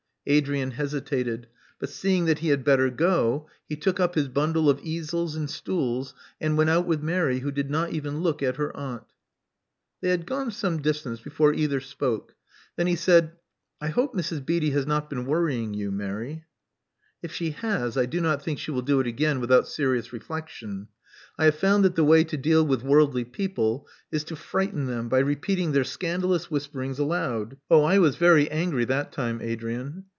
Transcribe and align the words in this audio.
Adrian 0.27 0.69
hesitated. 0.69 1.47
But 1.79 1.89
seeing 1.89 2.25
that 2.25 2.39
he 2.39 2.49
had 2.49 2.63
better 2.63 2.91
go, 2.91 3.49
he 3.67 3.75
took 3.75 3.99
up 3.99 4.13
his 4.13 4.27
bundle 4.27 4.69
of 4.69 4.79
easels 4.81 5.35
and 5.35 5.49
stools, 5.49 6.13
and 6.39 6.55
went 6.55 6.69
out 6.69 6.85
with 6.85 7.01
Mary, 7.01 7.39
who 7.39 7.51
did 7.51 7.71
not 7.71 7.89
even 7.93 8.19
look 8.19 8.43
at 8.43 8.57
her 8.57 8.73
aunt. 8.77 9.03
They 9.99 10.09
had 10.09 10.27
gone 10.27 10.51
some 10.51 10.79
distance 10.83 11.19
before 11.21 11.55
either 11.55 11.81
spoke. 11.81 12.35
Then 12.75 12.85
he 12.85 12.95
said, 12.95 13.31
I 13.81 13.87
hope 13.87 14.13
Mrs. 14.13 14.45
Beatty 14.45 14.69
has 14.69 14.85
not 14.85 15.09
been 15.09 15.25
worrying 15.25 15.73
you, 15.73 15.91
Mary?" 15.91 16.45
'*If 17.23 17.31
she 17.33 17.49
has, 17.51 17.97
I 17.97 18.05
do 18.05 18.21
not 18.21 18.43
think 18.43 18.59
she 18.59 18.69
will 18.69 18.83
do 18.83 18.99
it 18.99 19.07
again 19.07 19.39
with 19.39 19.51
out 19.51 19.67
serious 19.67 20.13
reflexion. 20.13 20.89
I 21.39 21.45
have 21.45 21.55
found 21.55 21.83
that 21.83 21.95
the 21.95 22.03
way 22.03 22.23
to 22.25 22.37
deal 22.37 22.63
with 22.65 22.83
worldly 22.83 23.23
people 23.25 23.87
is 24.11 24.23
to 24.25 24.35
frighten 24.35 24.85
them 24.85 25.09
by 25.09 25.17
repeating 25.19 25.71
their 25.71 25.83
scandalous 25.83 26.51
whisperings 26.51 26.99
aloud. 26.99 27.57
Oh, 27.71 27.83
I 27.83 27.97
was 27.97 28.17
very 28.17 28.51
angry 28.51 28.85
that 28.85 29.11
time, 29.11 29.41
Adrian." 29.41 30.05